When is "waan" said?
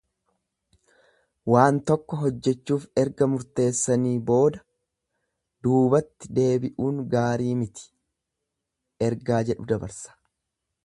1.55-1.75